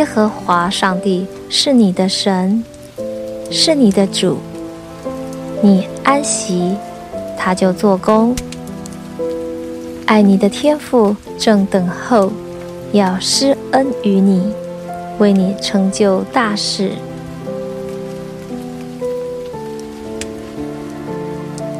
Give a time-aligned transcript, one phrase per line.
[0.00, 2.64] 耶和华上帝是你的神，
[3.50, 4.38] 是你的主。
[5.60, 6.74] 你安息，
[7.36, 8.34] 他就做工。
[10.06, 12.32] 爱你的天父正等候，
[12.92, 14.50] 要施恩于你，
[15.18, 16.92] 为你成就大事。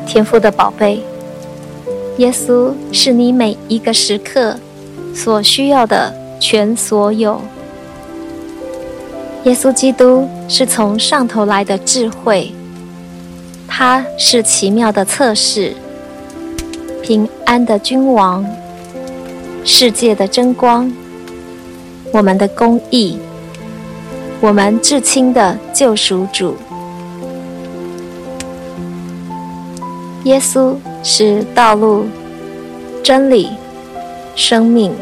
[0.07, 1.03] 天父的宝贝，
[2.19, 4.57] 耶稣是你每一个时刻
[5.15, 7.41] 所需要的全所有。
[9.45, 12.53] 耶稣基督是从上头来的智慧，
[13.67, 15.75] 他是奇妙的测试，
[17.03, 18.45] 平安的君王，
[19.65, 20.93] 世界的真光，
[22.13, 23.19] 我们的公义，
[24.43, 26.55] 我们至亲的救赎主。
[30.25, 32.05] 耶稣是道路、
[33.03, 33.49] 真理、
[34.37, 34.93] 生命。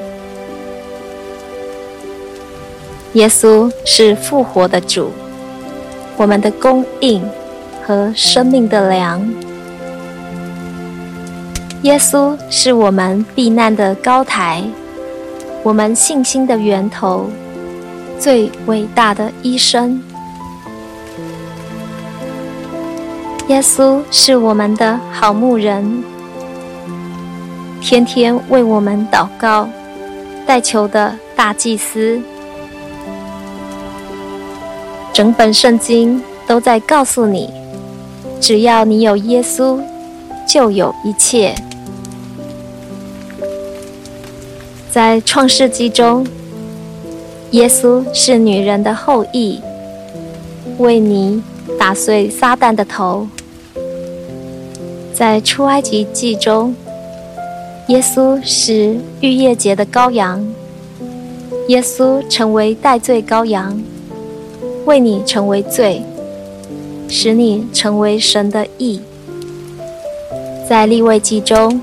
[3.18, 5.10] 耶稣是复活的主，
[6.16, 7.20] 我们的供应
[7.84, 9.28] 和生命的粮。
[11.82, 14.62] 耶稣是我们避难的高台，
[15.64, 17.28] 我们信心的源头，
[18.20, 20.00] 最伟大的医生。
[23.48, 26.04] 耶稣是我们的好牧人，
[27.80, 29.68] 天天为我们祷告、
[30.46, 32.22] 代求的大祭司。
[35.12, 37.50] 整本圣经都在告诉你，
[38.40, 39.80] 只要你有耶稣，
[40.46, 41.54] 就有一切。
[44.90, 46.26] 在创世纪中，
[47.50, 49.60] 耶稣是女人的后裔，
[50.78, 51.42] 为你
[51.78, 53.26] 打碎撒旦的头。
[55.12, 56.74] 在出埃及记中，
[57.88, 60.46] 耶稣是逾越节的羔羊，
[61.66, 63.80] 耶稣成为代罪羔羊。
[64.88, 66.02] 为你成为罪，
[67.10, 69.02] 使你成为神的义。
[70.66, 71.78] 在立位记中，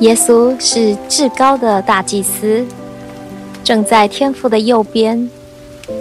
[0.00, 2.66] 耶稣是至高的大祭司，
[3.62, 5.30] 正在天父的右边，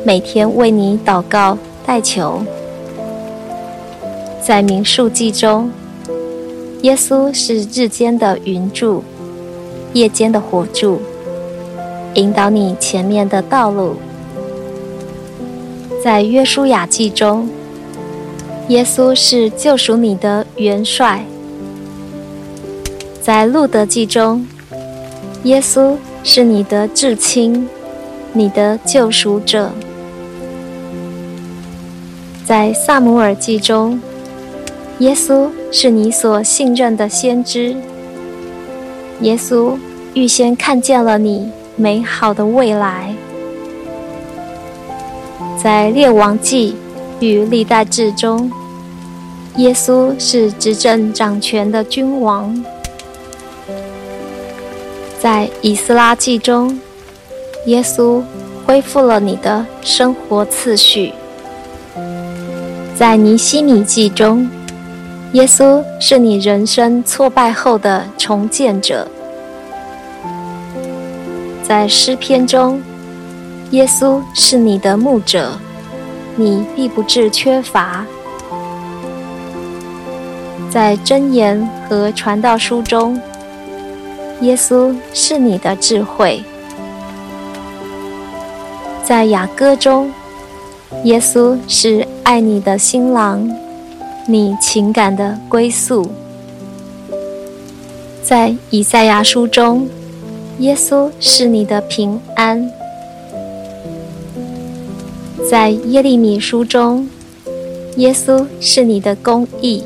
[0.03, 1.55] 每天为你祷告
[1.85, 2.41] 代求。
[4.43, 5.69] 在民数记中，
[6.81, 9.03] 耶稣是日间的云柱，
[9.93, 10.99] 夜间的火柱，
[12.15, 13.97] 引导你前面的道路。
[16.07, 17.49] 在约书亚记中，
[18.69, 21.19] 耶稣是救赎你的元帅；
[23.21, 24.47] 在路得记中，
[25.43, 27.67] 耶稣是你的至亲，
[28.31, 29.71] 你的救赎者；
[32.45, 33.99] 在撒母耳记中，
[34.99, 37.75] 耶稣是你所信任的先知。
[39.23, 39.77] 耶稣
[40.13, 43.13] 预先看见了你美好的未来。
[45.61, 46.75] 在列王记
[47.19, 48.49] 与历代志中，
[49.55, 52.63] 耶稣是执政掌权的君王。
[55.19, 56.79] 在以斯拉记中，
[57.65, 58.21] 耶稣
[58.65, 61.11] 恢复了你的生活次序。
[62.95, 64.47] 在尼希米记中，
[65.33, 69.07] 耶稣是你人生挫败后的重建者。
[71.63, 72.81] 在诗篇中，
[73.71, 75.59] 耶稣是你的牧者，
[76.37, 78.05] 你必不致缺乏。
[80.69, 83.19] 在箴言和传道书中，
[84.39, 86.41] 耶稣是你的智慧。
[89.03, 90.11] 在雅歌中，
[91.03, 93.49] 耶稣是爱你的新郎，
[94.27, 96.09] 你情感的归宿。
[98.23, 99.89] 在以赛亚书中，
[100.59, 102.69] 耶稣是你的平安。
[105.49, 107.07] 在耶利米书中，
[107.95, 109.81] 耶稣是你的公义；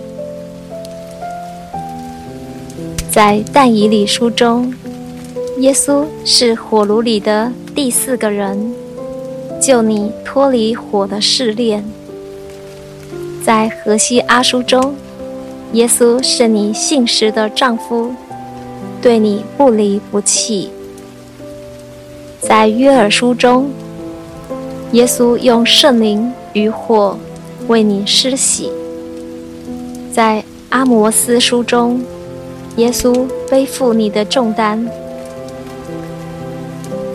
[3.11, 4.73] 在但以理书中，
[5.59, 8.73] 耶稣是火炉里的第四个人，
[9.61, 11.83] 救你脱离火的试炼；
[13.45, 14.95] 在何西阿书中，
[15.73, 18.11] 耶稣是你信实的丈夫，
[18.99, 20.69] 对你不离不弃；
[22.39, 23.69] 在约珥书中，
[24.93, 27.17] 耶稣用圣灵与火
[27.67, 28.69] 为你施洗。
[30.11, 32.03] 在阿摩斯书中，
[32.75, 34.85] 耶稣背负你的重担；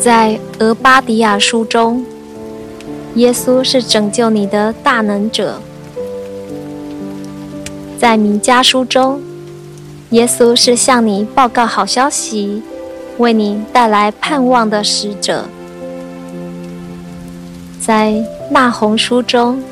[0.00, 2.02] 在俄巴底亚书中，
[3.16, 5.56] 耶稣是拯救你的大能者；
[7.98, 9.20] 在米迦书中，
[10.10, 12.62] 耶稣是向你报告好消息，
[13.18, 15.42] 为你带来盼望的使者；
[17.80, 18.14] 在
[18.50, 19.62] 那红书中，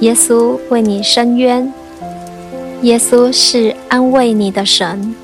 [0.00, 1.72] 耶稣为你伸冤。
[2.82, 5.14] 耶稣是安慰你的神，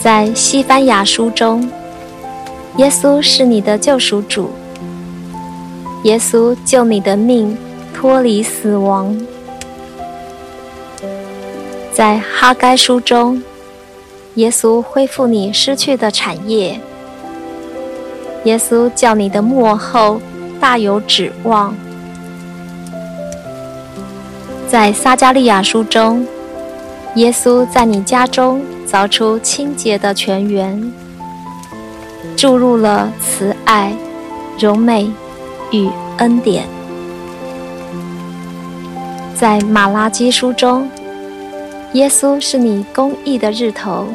[0.00, 1.70] 在西班牙书中，
[2.78, 4.50] 耶稣是你的救赎主。
[6.02, 7.56] 耶稣救你的命，
[7.94, 9.16] 脱离死亡。
[11.92, 13.40] 在哈该书中，
[14.34, 16.80] 耶稣恢复你失去的产业。
[18.44, 20.20] 耶稣叫你的末后
[20.60, 21.74] 大有指望。
[24.68, 26.26] 在撒迦利亚书中，
[27.16, 30.92] 耶稣在你家中凿出清洁的泉源，
[32.36, 33.92] 注入了慈爱、
[34.58, 35.10] 柔美
[35.72, 36.64] 与恩典。
[39.34, 40.88] 在马拉基书中，
[41.94, 44.06] 耶稣是你公义的日头，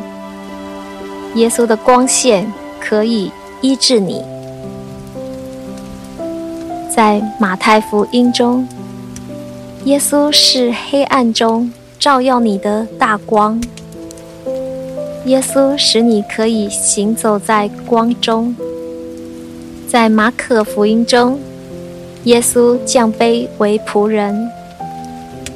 [1.34, 3.30] 耶稣的光线可以
[3.66, 4.22] 医治你。
[6.96, 8.68] 在马太福音中，
[9.86, 13.60] 耶稣是黑暗中照耀你的大光。
[15.26, 18.56] 耶稣使你可以行走在光中。
[19.88, 21.40] 在马可福音中，
[22.26, 24.48] 耶稣降卑为仆人，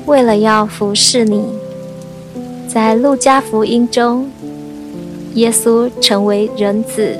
[0.07, 1.43] 为了要服侍你。
[2.67, 4.31] 在路加福音中，
[5.35, 7.15] 耶稣成为人子。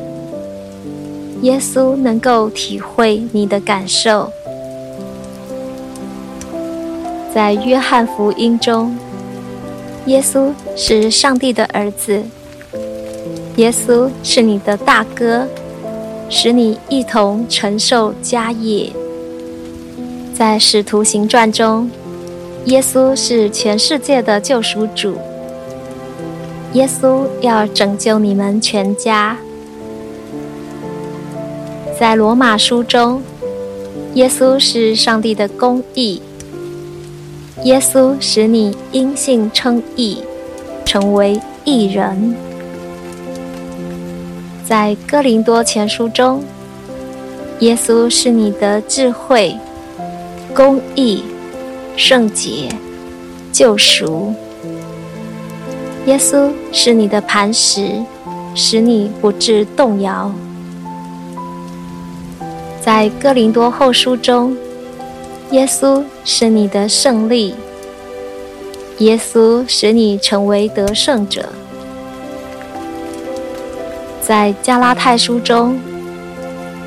[1.42, 4.32] 耶稣能够体会你的感受。
[7.34, 8.98] 在约翰福音中，
[10.06, 12.24] 耶稣是上帝的儿子，
[13.56, 15.48] 耶稣是你的大哥，
[16.30, 18.92] 使你一同承受家业。
[20.34, 21.90] 在使徒行传中，
[22.66, 25.16] 耶稣是全世界的救赎主，
[26.74, 29.38] 耶稣要拯救你们全家。
[32.00, 33.22] 在罗马书中，
[34.14, 36.22] 耶稣是上帝的公义。
[37.66, 40.24] 耶稣使你因信称义，
[40.86, 42.34] 成为义人。
[44.66, 46.42] 在哥林多前书中，
[47.60, 49.58] 耶稣是你的智慧、
[50.56, 51.26] 公义、
[51.98, 52.70] 圣洁、
[53.52, 54.34] 救赎。
[56.06, 57.92] 耶稣是你的磐石，
[58.56, 60.34] 使你不致动摇。
[62.92, 64.58] 在哥林多后书中，
[65.52, 67.54] 耶稣是你的胜利，
[68.98, 71.50] 耶稣使你成为得胜者。
[74.20, 75.80] 在加拉太书中，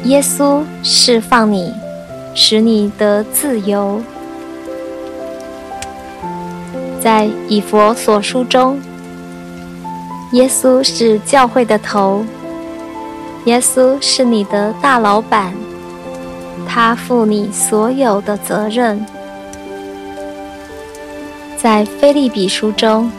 [0.03, 1.73] 耶稣释放你，
[2.35, 4.03] 使你得自由。
[7.01, 8.77] 在以弗所书中，
[10.33, 12.25] 耶稣是教会的头，
[13.45, 15.55] 耶稣是你的大老板。
[16.75, 19.05] 他负你所有的责任。
[21.59, 23.13] 在腓立比书中，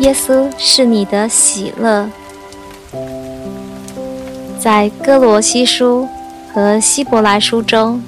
[0.00, 2.10] 耶稣是你的喜乐。
[4.60, 6.06] 在哥罗西书
[6.52, 8.02] 和希伯来书中，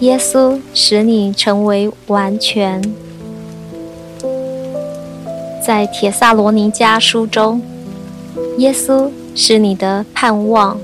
[0.00, 2.82] 耶稣使你成为完全。
[5.66, 7.62] 在帖撒罗尼迦书中，
[8.58, 10.78] 耶稣是你的盼望。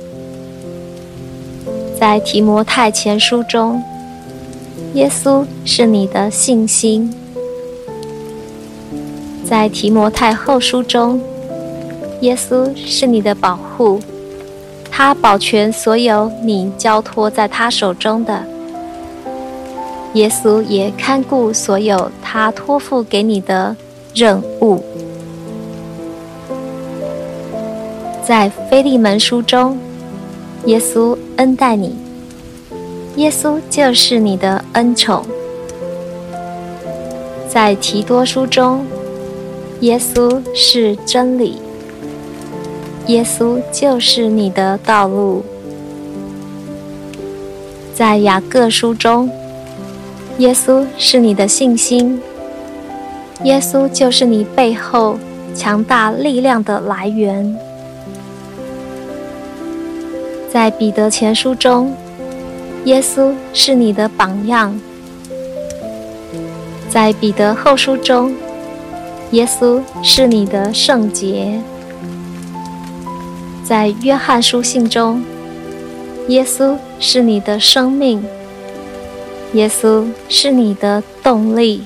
[1.99, 3.83] 在提摩太前书中，
[4.95, 7.11] 耶稣是你的信心；
[9.45, 11.21] 在提摩太后书中，
[12.21, 14.01] 耶稣是你的保护，
[14.89, 18.45] 他保全所有你交托在他手中的。
[20.15, 23.75] 耶稣也看顾所有他托付给你的
[24.15, 24.81] 任务。
[28.25, 29.77] 在腓利门书中，
[30.67, 31.95] 耶稣恩待你，
[33.15, 35.25] 耶稣就是你的恩宠。
[37.49, 38.85] 在提多书中，
[39.81, 41.63] 耶稣是真理，
[43.07, 45.45] 耶稣就是你的道路。
[47.95, 49.31] 在雅各书中，
[50.39, 52.21] 耶稣是你的信心，
[53.45, 55.17] 耶稣就是你背后
[55.55, 57.57] 强大力量的来源。
[60.51, 61.95] 在彼得前书中，
[62.85, 64.79] 耶稣是你的榜样。
[66.89, 68.35] 在彼得后书中，
[69.33, 71.61] 耶稣是你的圣洁；
[73.63, 75.23] 在约翰书信中，
[76.29, 78.25] 耶稣是你的生命，
[79.53, 81.83] 耶稣是你的动力；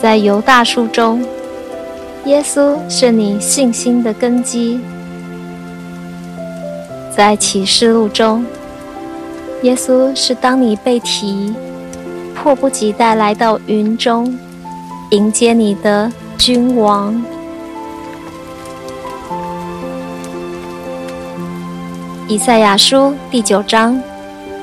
[0.00, 1.22] 在犹大书中，
[2.24, 4.80] 耶稣是你信心的根基；
[7.14, 8.44] 在启示录中，
[9.62, 11.54] 耶稣是当你被提，
[12.34, 14.38] 迫不及待来到云中，
[15.10, 17.22] 迎接你的君王。
[22.28, 24.00] 以赛亚书第九章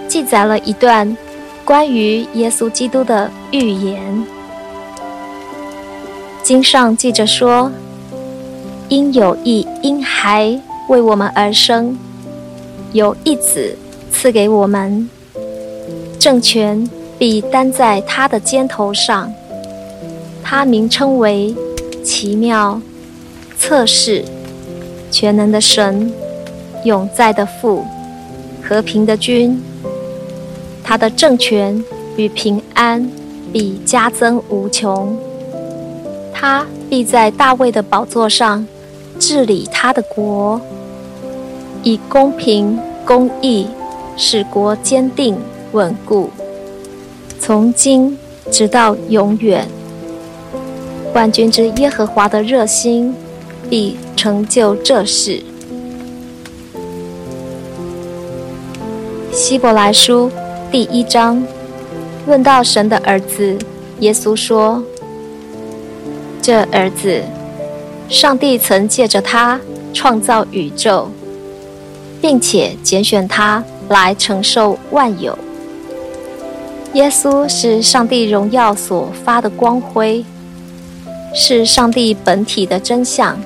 [0.07, 1.15] 记载了一段
[1.63, 4.25] 关于耶稣基督的预言。
[6.41, 7.71] 经上记着说
[8.89, 11.95] ：“因有一婴孩为我们而生，
[12.93, 13.75] 有一子
[14.11, 15.09] 赐给我们，
[16.19, 16.87] 政权。”
[17.19, 19.29] 必担在他的肩头上，
[20.41, 21.53] 他名称为
[22.01, 22.81] 奇妙、
[23.57, 24.23] 测试、
[25.11, 26.13] 全能的神、
[26.85, 27.83] 永在的父、
[28.63, 29.61] 和平的君。
[30.81, 31.83] 他的政权
[32.15, 33.11] 与平安
[33.51, 35.13] 必加增无穷。
[36.33, 38.65] 他必在大卫的宝座上
[39.19, 40.61] 治理他的国，
[41.83, 43.67] 以公平公义
[44.17, 45.37] 使国坚定
[45.71, 46.29] 稳固。
[47.39, 48.17] 从今
[48.51, 49.67] 直到永远，
[51.13, 53.15] 万军之耶和华的热心
[53.69, 55.41] 必成就这事。
[59.31, 60.29] 希伯来书
[60.71, 61.41] 第一章
[62.27, 63.57] 论到神的儿子
[64.01, 64.83] 耶稣说
[66.41, 67.23] ：“这儿子，
[68.09, 69.59] 上帝曾借着他
[69.93, 71.09] 创造宇宙，
[72.21, 75.37] 并且拣选他来承受万有。”
[76.93, 80.25] 耶稣是上帝荣耀所发的光辉，
[81.35, 83.37] 是上帝本体的真相，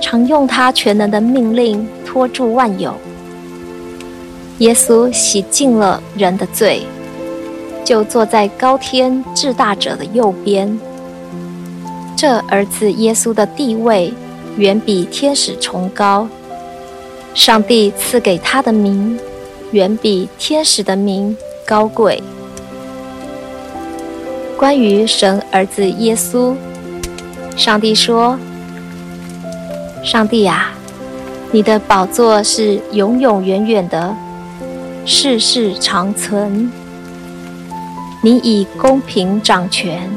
[0.00, 2.94] 常用他全能的命令托住万有。
[4.58, 6.86] 耶稣洗净了人的罪，
[7.84, 10.80] 就坐在高天至大者的右边。
[12.16, 14.10] 这儿子耶稣的地位
[14.56, 16.26] 远比天使崇高，
[17.36, 19.16] 上帝赐给他的名
[19.70, 22.22] 远比天使的名高贵。
[24.56, 26.54] 关于神儿子耶稣，
[27.54, 28.38] 上帝说
[30.02, 30.72] ：“上帝啊，
[31.52, 34.16] 你的宝座是永永远远的，
[35.04, 36.72] 世世长存。
[38.22, 40.10] 你以公平掌权，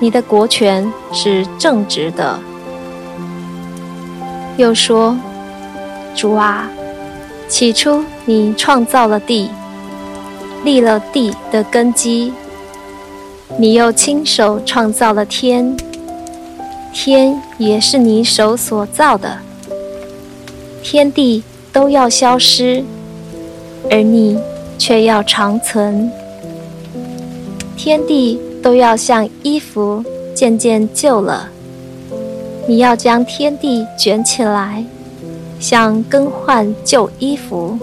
[0.00, 2.36] 你的国权是正直的。”
[4.58, 5.16] 又说
[6.14, 6.68] ：“主啊，
[7.48, 9.50] 起初你创造了地。”
[10.62, 12.34] 立了地的根基，
[13.56, 15.74] 你又亲手创造了天，
[16.92, 19.38] 天也是你手所造的。
[20.82, 22.84] 天地都要消失，
[23.90, 24.38] 而你
[24.76, 26.12] 却要长存。
[27.74, 31.48] 天地都要像衣服渐渐旧了，
[32.68, 34.84] 你要将天地卷起来，
[35.60, 37.78] 像更换旧衣服。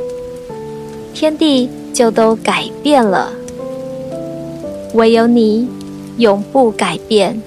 [1.14, 1.70] 天地。
[1.94, 3.32] 就都改变了，
[4.94, 5.68] 唯有你
[6.18, 7.42] 永不改变。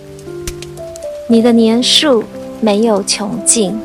[1.29, 2.25] 你的年数
[2.61, 3.79] 没有穷尽。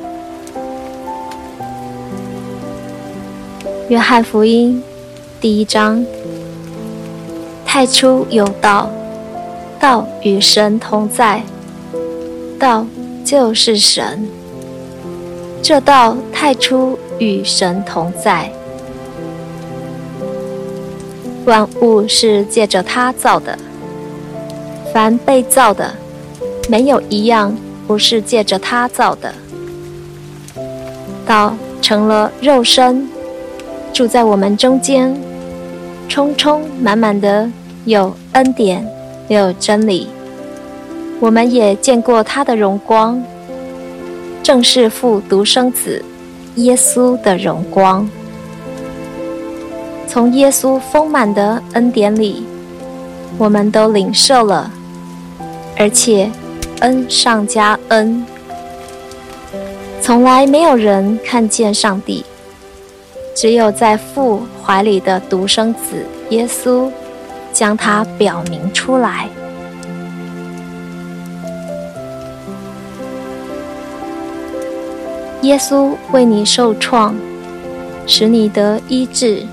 [3.89, 4.81] 约翰福音
[5.39, 6.03] 第一章：
[7.63, 8.89] 太初有道，
[9.79, 11.43] 道与神同在，
[12.57, 12.87] 道
[13.23, 14.27] 就是神。
[15.67, 18.51] 这道太初与神同在。
[21.45, 23.57] 万物是借着他造的，
[24.93, 25.91] 凡被造的，
[26.69, 27.57] 没有一样
[27.87, 29.33] 不是借着他造的。
[31.25, 33.09] 道成了肉身，
[33.91, 35.19] 住在我们中间，
[36.07, 37.49] 充充满满的
[37.85, 38.87] 有恩典，
[39.29, 40.09] 有真理。
[41.19, 43.19] 我们也见过他的荣光，
[44.45, 46.05] 正是父独生子
[46.57, 48.07] 耶稣的荣光。
[50.07, 52.45] 从耶稣丰满的恩典里，
[53.39, 54.69] 我们都领受了，
[55.75, 56.29] 而且
[56.81, 58.23] 恩上加恩。
[59.99, 62.23] 从来没有人看见上帝，
[63.35, 66.91] 只有在父怀里的独生子耶稣，
[67.51, 69.27] 将他表明出来。
[75.45, 77.15] 耶稣为你受创，
[78.07, 79.45] 使你得医治。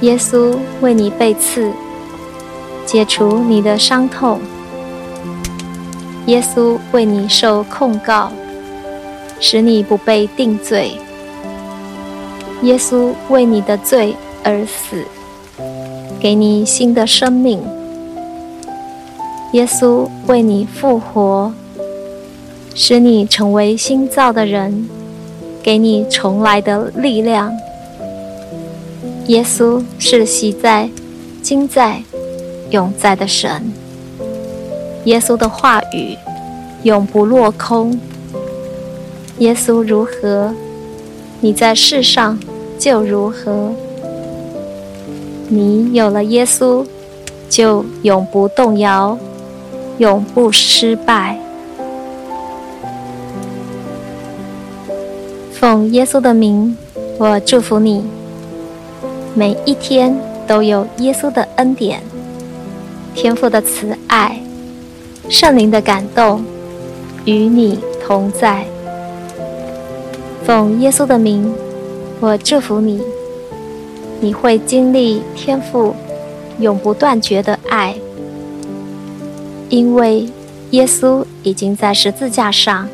[0.00, 1.70] 耶稣为你被刺，
[2.84, 4.40] 解除你的伤痛。
[6.26, 8.32] 耶稣为你受控告，
[9.38, 10.98] 使你不被定罪。
[12.62, 15.04] 耶稣为你的罪而死，
[16.18, 17.62] 给你新的生命。
[19.52, 21.52] 耶稣为你复活，
[22.78, 24.86] 使你成为新造的人，
[25.62, 27.50] 给你重来的力量。
[29.28, 30.90] 耶稣是昔在、
[31.42, 32.02] 今在、
[32.68, 33.72] 永在的神。
[35.06, 36.18] 耶稣的话语
[36.82, 37.98] 永不落空。
[39.38, 40.54] 耶稣如何，
[41.40, 42.38] 你在世上
[42.78, 43.72] 就如何。
[45.48, 46.84] 你有了耶稣，
[47.48, 49.16] 就永不动摇，
[49.96, 51.38] 永不失败。
[55.66, 56.76] 奉耶稣的名，
[57.18, 58.04] 我祝福你，
[59.34, 62.00] 每一天都有耶稣的恩典、
[63.16, 64.40] 天父的慈爱、
[65.28, 66.44] 圣灵的感动
[67.24, 68.64] 与你同在。
[70.44, 71.52] 奉耶稣的名，
[72.20, 73.02] 我祝福你。
[74.20, 75.96] 你会经历天父
[76.60, 77.96] 永不断绝的爱，
[79.68, 80.28] 因为
[80.70, 82.88] 耶稣已经在十字架上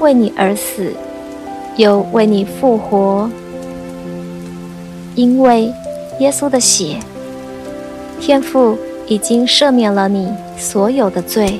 [0.00, 0.92] 为你而死，
[1.76, 3.30] 又为你复活。
[5.14, 5.72] 因为
[6.20, 6.96] 耶稣的血，
[8.20, 11.58] 天父已经赦免了你所有的罪。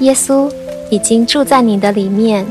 [0.00, 0.50] 耶稣
[0.90, 2.44] 已经住在你的里面，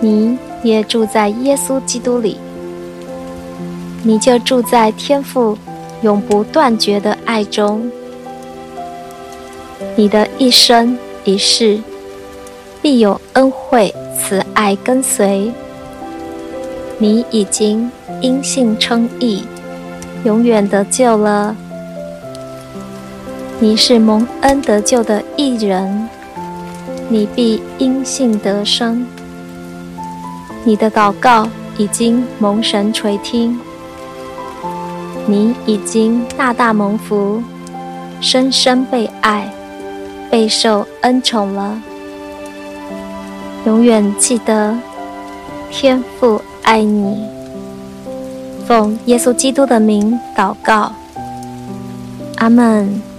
[0.00, 2.36] 你也住在耶稣基督里。
[4.02, 5.56] 你就住在天父
[6.02, 7.90] 永不断绝的爱中，
[9.94, 11.78] 你的一生一世
[12.80, 15.50] 必有恩惠慈爱跟随。
[16.98, 19.44] 你已经因信称义，
[20.24, 21.56] 永远得救了。
[23.58, 26.08] 你是蒙恩得救的义人，
[27.08, 29.06] 你必因信得生。
[30.64, 33.58] 你的祷告已经蒙神垂听。
[35.26, 37.42] 你已经大大蒙福，
[38.20, 39.50] 深深被爱，
[40.30, 41.80] 备受恩宠了。
[43.66, 44.74] 永远记得，
[45.70, 47.28] 天父爱你。
[48.66, 50.92] 奉耶稣基督的名祷告，
[52.36, 53.09] 阿门。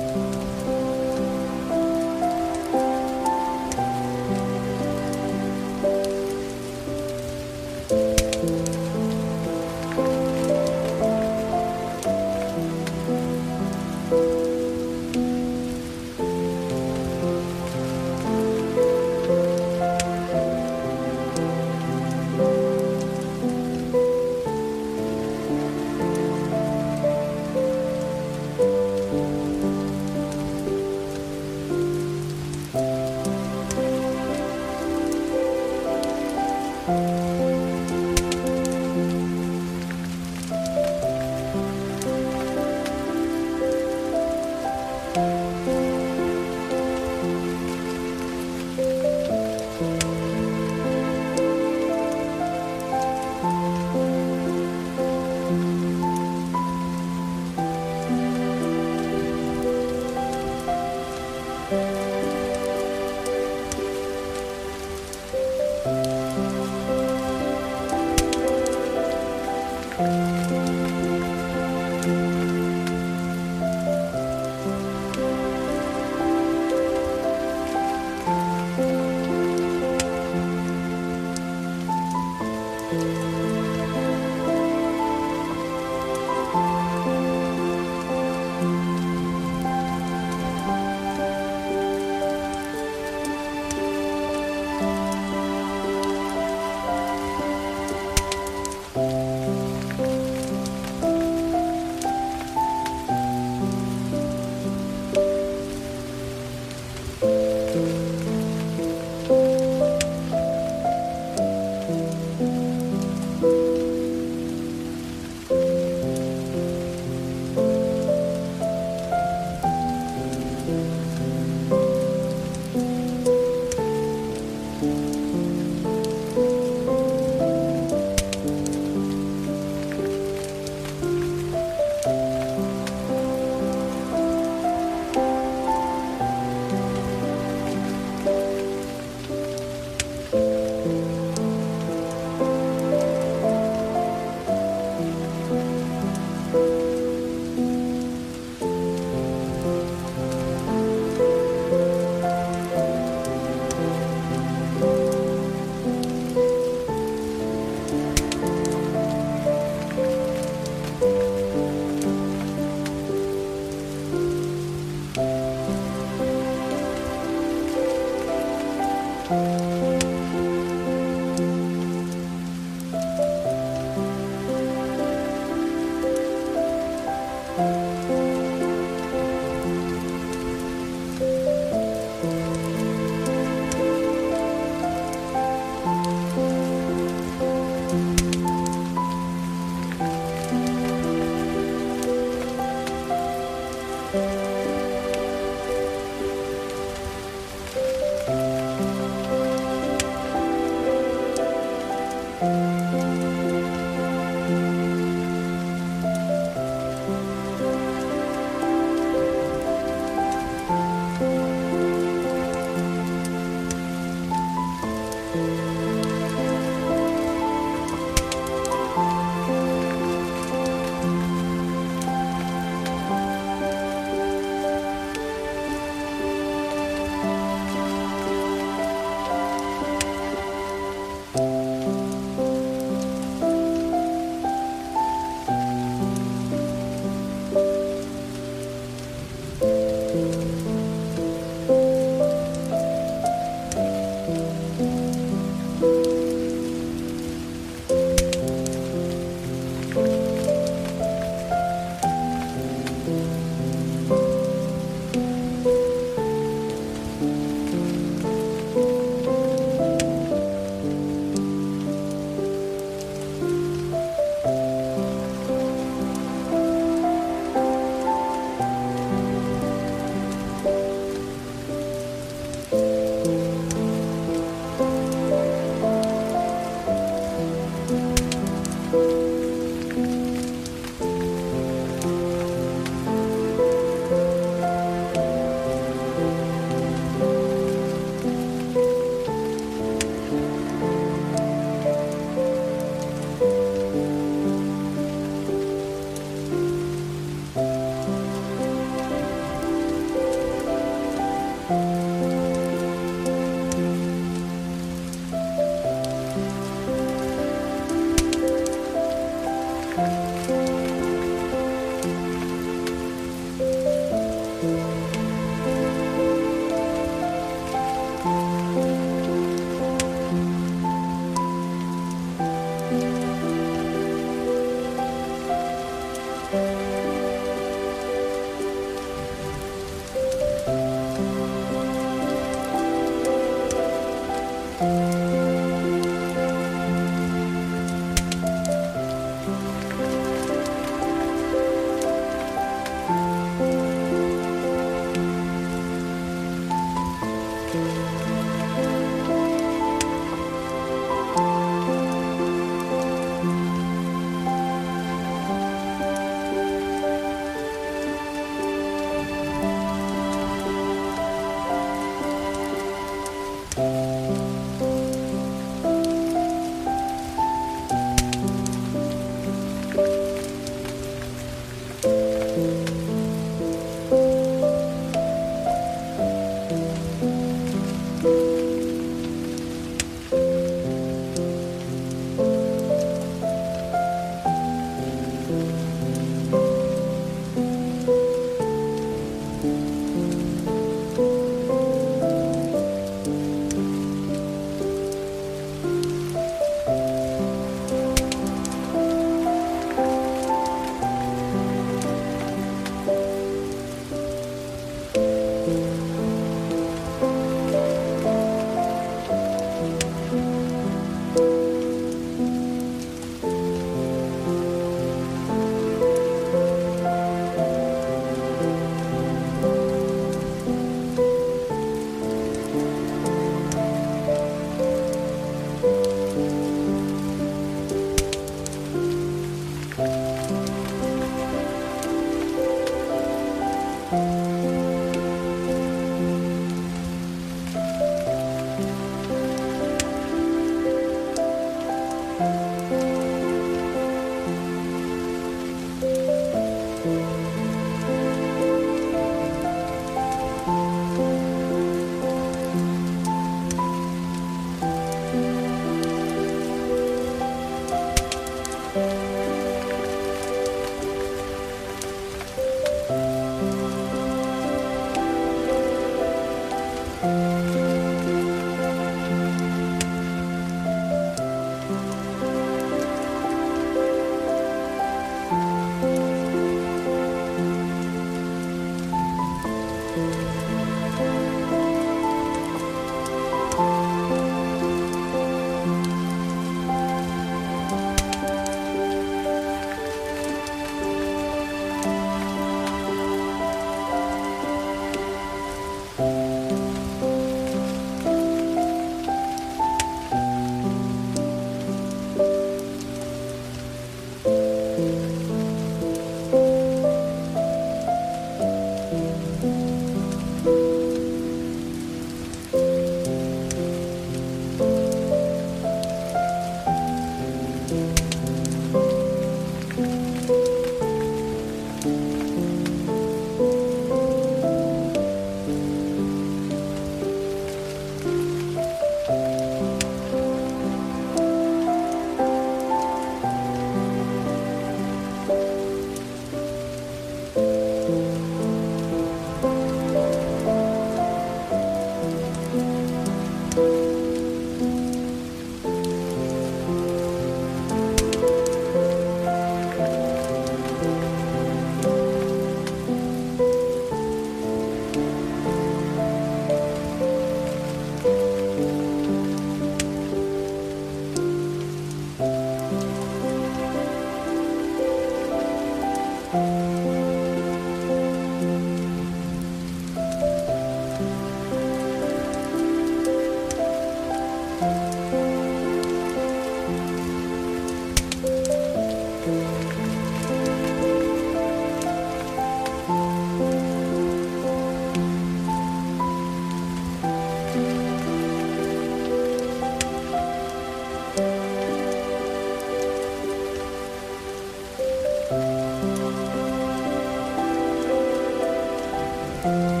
[599.63, 600.00] 嗯。